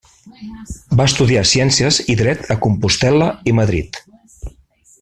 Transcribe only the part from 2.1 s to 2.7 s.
i dret a